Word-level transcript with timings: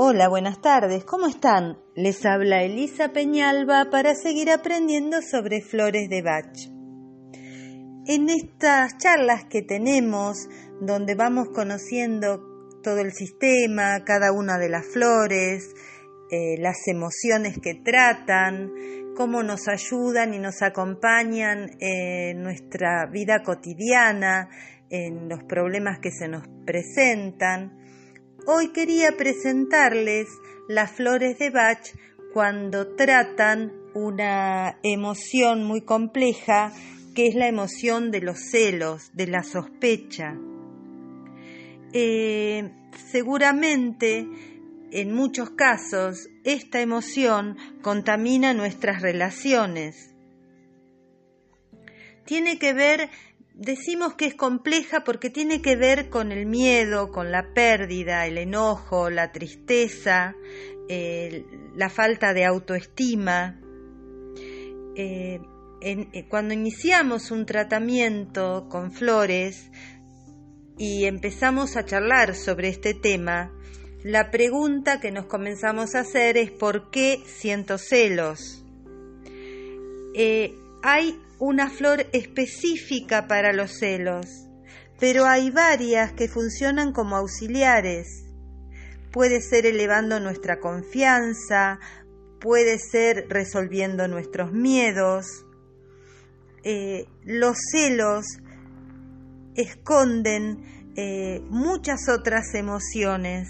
Hola, 0.00 0.28
buenas 0.28 0.60
tardes, 0.60 1.04
¿cómo 1.04 1.26
están? 1.26 1.76
Les 1.96 2.24
habla 2.24 2.62
Elisa 2.62 3.08
Peñalba 3.08 3.90
para 3.90 4.14
seguir 4.14 4.48
aprendiendo 4.48 5.20
sobre 5.22 5.60
flores 5.60 6.08
de 6.08 6.22
Bach. 6.22 6.56
En 8.06 8.28
estas 8.28 8.96
charlas 8.98 9.46
que 9.50 9.62
tenemos, 9.62 10.48
donde 10.80 11.16
vamos 11.16 11.48
conociendo 11.52 12.40
todo 12.80 13.00
el 13.00 13.10
sistema, 13.10 14.04
cada 14.04 14.30
una 14.30 14.56
de 14.56 14.68
las 14.68 14.86
flores, 14.86 15.74
eh, 16.30 16.54
las 16.60 16.86
emociones 16.86 17.58
que 17.60 17.74
tratan, 17.74 18.70
cómo 19.16 19.42
nos 19.42 19.66
ayudan 19.66 20.32
y 20.32 20.38
nos 20.38 20.62
acompañan 20.62 21.70
en 21.80 22.40
nuestra 22.40 23.06
vida 23.10 23.42
cotidiana, 23.42 24.48
en 24.90 25.28
los 25.28 25.42
problemas 25.42 25.98
que 26.00 26.12
se 26.12 26.28
nos 26.28 26.44
presentan. 26.64 27.77
Hoy 28.50 28.68
quería 28.68 29.14
presentarles 29.14 30.26
las 30.68 30.92
flores 30.92 31.38
de 31.38 31.50
Bach 31.50 31.86
cuando 32.32 32.96
tratan 32.96 33.74
una 33.92 34.78
emoción 34.82 35.64
muy 35.64 35.82
compleja 35.82 36.72
que 37.14 37.26
es 37.26 37.34
la 37.34 37.46
emoción 37.46 38.10
de 38.10 38.22
los 38.22 38.38
celos, 38.50 39.10
de 39.12 39.26
la 39.26 39.42
sospecha. 39.42 40.34
Eh, 41.92 42.72
seguramente 43.12 44.26
en 44.92 45.12
muchos 45.12 45.50
casos 45.50 46.30
esta 46.42 46.80
emoción 46.80 47.58
contamina 47.82 48.54
nuestras 48.54 49.02
relaciones. 49.02 50.14
Tiene 52.24 52.58
que 52.58 52.72
ver 52.72 53.10
decimos 53.58 54.14
que 54.14 54.26
es 54.26 54.34
compleja 54.34 55.04
porque 55.04 55.28
tiene 55.28 55.60
que 55.60 55.76
ver 55.76 56.08
con 56.08 56.32
el 56.32 56.46
miedo, 56.46 57.10
con 57.10 57.30
la 57.30 57.52
pérdida, 57.52 58.26
el 58.26 58.38
enojo, 58.38 59.10
la 59.10 59.32
tristeza, 59.32 60.34
la 61.74 61.90
falta 61.90 62.32
de 62.32 62.44
autoestima. 62.46 63.60
Eh, 64.96 65.40
eh, 65.80 66.26
cuando 66.28 66.54
iniciamos 66.54 67.30
un 67.30 67.46
tratamiento 67.46 68.68
con 68.68 68.90
flores 68.90 69.70
y 70.76 71.04
empezamos 71.04 71.76
a 71.76 71.84
charlar 71.84 72.34
sobre 72.34 72.68
este 72.68 72.94
tema, 72.94 73.52
la 74.02 74.30
pregunta 74.30 75.00
que 75.00 75.10
nos 75.10 75.26
comenzamos 75.26 75.94
a 75.94 76.00
hacer 76.00 76.36
es 76.36 76.50
¿por 76.50 76.90
qué 76.90 77.20
siento 77.26 77.78
celos? 77.78 78.64
Eh, 80.14 80.54
hay 80.82 81.20
una 81.38 81.70
flor 81.70 82.06
específica 82.12 83.26
para 83.26 83.52
los 83.52 83.78
celos, 83.78 84.26
pero 84.98 85.26
hay 85.26 85.50
varias 85.50 86.12
que 86.12 86.28
funcionan 86.28 86.92
como 86.92 87.16
auxiliares. 87.16 88.24
Puede 89.12 89.40
ser 89.40 89.66
elevando 89.66 90.20
nuestra 90.20 90.60
confianza, 90.60 91.78
puede 92.40 92.78
ser 92.78 93.26
resolviendo 93.28 94.08
nuestros 94.08 94.52
miedos. 94.52 95.26
Eh, 96.64 97.06
los 97.24 97.56
celos 97.72 98.26
esconden 99.54 100.92
eh, 100.96 101.40
muchas 101.48 102.08
otras 102.08 102.54
emociones. 102.54 103.48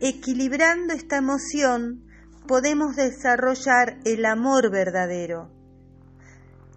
Equilibrando 0.00 0.94
esta 0.94 1.18
emoción 1.18 2.04
podemos 2.46 2.96
desarrollar 2.96 3.98
el 4.04 4.24
amor 4.26 4.70
verdadero 4.70 5.62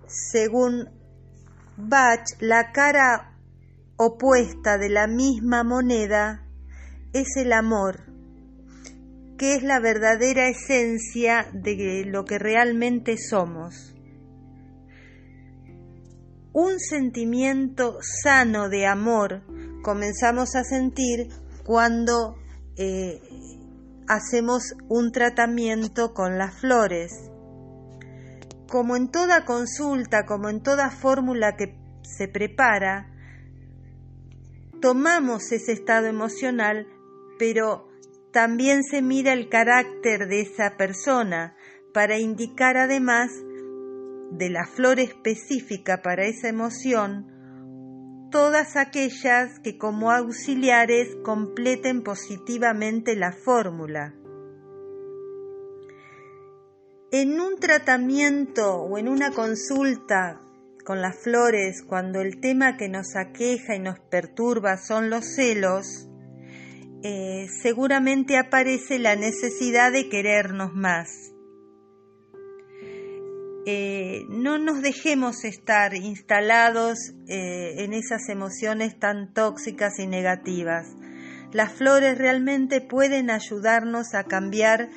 según 0.08 0.90
Bach, 1.78 2.26
la 2.40 2.72
cara 2.72 3.38
opuesta 3.98 4.78
de 4.78 4.90
la 4.90 5.08
misma 5.08 5.64
moneda 5.64 6.46
es 7.12 7.36
el 7.38 7.52
amor, 7.52 8.04
que 9.38 9.56
es 9.56 9.64
la 9.64 9.80
verdadera 9.80 10.48
esencia 10.48 11.50
de 11.54 12.06
lo 12.06 12.24
que 12.24 12.40
realmente 12.40 13.18
somos. 13.18 13.94
Un 16.54 16.80
sentimiento 16.80 17.98
sano 18.02 18.70
de 18.70 18.86
amor 18.88 19.44
comenzamos 19.84 20.56
a 20.56 20.64
sentir 20.64 21.28
cuando 21.66 22.36
eh, 22.78 23.22
hacemos 24.08 24.76
un 24.88 25.12
tratamiento 25.12 26.14
con 26.14 26.38
las 26.38 26.60
flores. 26.60 27.12
Como 28.70 28.96
en 28.96 29.10
toda 29.10 29.46
consulta, 29.46 30.26
como 30.26 30.50
en 30.50 30.62
toda 30.62 30.90
fórmula 30.90 31.56
que 31.56 31.78
se 32.04 32.28
prepara, 32.28 33.12
tomamos 34.82 35.52
ese 35.52 35.72
estado 35.72 36.08
emocional, 36.08 36.88
pero 37.40 37.88
también 38.32 38.84
se 38.84 39.02
mira 39.02 39.34
el 39.34 39.50
carácter 39.50 40.28
de 40.28 40.42
esa 40.42 40.78
persona 40.78 41.56
para 41.94 42.18
indicar 42.18 42.78
además 42.78 43.32
de 44.32 44.50
la 44.50 44.66
flor 44.66 45.00
específica 45.00 46.02
para 46.02 46.26
esa 46.26 46.50
emoción, 46.50 47.35
todas 48.36 48.76
aquellas 48.76 49.62
que 49.64 49.78
como 49.78 50.12
auxiliares 50.12 51.16
completen 51.24 52.04
positivamente 52.04 53.16
la 53.16 53.32
fórmula. 53.32 54.14
En 57.14 57.40
un 57.40 57.58
tratamiento 57.62 58.82
o 58.82 58.98
en 58.98 59.08
una 59.08 59.32
consulta 59.32 60.42
con 60.84 61.02
las 61.02 61.16
flores, 61.24 61.82
cuando 61.88 62.20
el 62.20 62.42
tema 62.42 62.76
que 62.76 62.90
nos 62.90 63.16
aqueja 63.16 63.74
y 63.74 63.80
nos 63.80 64.02
perturba 64.02 64.76
son 64.76 65.10
los 65.10 65.24
celos, 65.34 66.10
eh, 67.04 67.48
seguramente 67.62 68.38
aparece 68.38 69.00
la 69.00 69.16
necesidad 69.16 69.94
de 69.94 70.10
querernos 70.10 70.74
más. 70.74 71.35
Eh, 73.68 74.26
no 74.30 74.60
nos 74.60 74.84
dejemos 74.84 75.44
estar 75.44 75.96
instalados 75.96 77.00
eh, 77.28 77.84
en 77.84 77.94
esas 77.94 78.30
emociones 78.30 79.00
tan 79.00 79.34
tóxicas 79.34 79.98
y 79.98 80.06
negativas. 80.06 80.86
Las 81.52 81.74
flores 81.74 82.16
realmente 82.16 82.80
pueden 82.80 83.32
ayudarnos 83.32 84.14
a 84.14 84.26
cambiar 84.26 84.90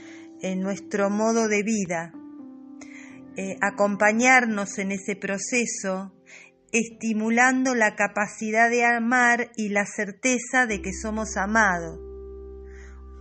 en 0.42 0.60
nuestro 0.60 1.08
modo 1.08 1.48
de 1.48 1.62
vida, 1.62 2.12
eh, 3.36 3.56
acompañarnos 3.62 4.76
en 4.78 4.92
ese 4.92 5.16
proceso, 5.16 6.12
estimulando 6.70 7.74
la 7.74 7.96
capacidad 7.96 8.68
de 8.68 8.84
amar 8.84 9.50
y 9.56 9.70
la 9.70 9.86
certeza 9.86 10.66
de 10.66 10.82
que 10.82 10.92
somos 10.92 11.38
amados. 11.38 11.98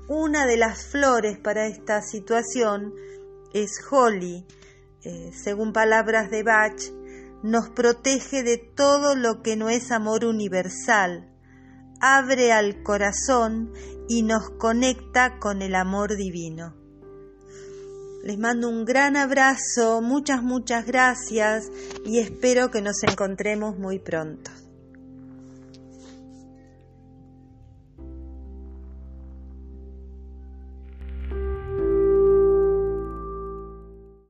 Una 0.09 0.45
de 0.45 0.57
las 0.57 0.87
flores 0.87 1.37
para 1.37 1.67
esta 1.67 2.01
situación 2.01 2.93
es 3.53 3.79
Holly, 3.89 4.45
eh, 5.03 5.31
según 5.33 5.73
palabras 5.73 6.29
de 6.29 6.43
Bach, 6.43 6.79
nos 7.43 7.69
protege 7.69 8.43
de 8.43 8.57
todo 8.57 9.15
lo 9.15 9.41
que 9.41 9.55
no 9.55 9.69
es 9.69 9.91
amor 9.91 10.25
universal, 10.25 11.29
abre 12.01 12.51
al 12.51 12.83
corazón 12.83 13.71
y 14.07 14.23
nos 14.23 14.49
conecta 14.51 15.39
con 15.39 15.61
el 15.61 15.75
amor 15.75 16.15
divino. 16.15 16.75
Les 18.23 18.37
mando 18.37 18.69
un 18.69 18.83
gran 18.83 19.15
abrazo, 19.15 20.01
muchas, 20.01 20.43
muchas 20.43 20.85
gracias 20.85 21.71
y 22.03 22.19
espero 22.19 22.71
que 22.71 22.81
nos 22.81 23.03
encontremos 23.03 23.77
muy 23.77 23.99
pronto. 23.99 24.51